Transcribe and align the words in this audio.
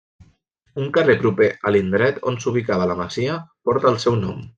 Un 0.83 0.87
carrer 0.95 1.15
proper 1.25 1.49
a 1.69 1.73
l'indret 1.75 2.17
on 2.31 2.39
s'ubicava 2.45 2.89
la 2.93 2.97
masia 3.03 3.37
porta 3.69 3.93
el 3.93 4.01
seu 4.07 4.19
nom. 4.25 4.41